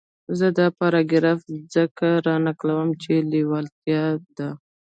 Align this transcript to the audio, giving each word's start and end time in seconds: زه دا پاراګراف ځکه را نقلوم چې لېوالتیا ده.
زه 0.39 0.47
دا 0.57 0.67
پاراګراف 0.79 1.39
ځکه 1.75 2.07
را 2.25 2.35
نقلوم 2.45 2.89
چې 3.01 3.13
لېوالتیا 3.31 4.03
ده. 4.37 4.49